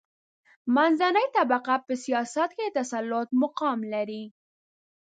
[0.75, 4.23] منځنۍ طبقه په سیاست کې د تسلط مقام لري.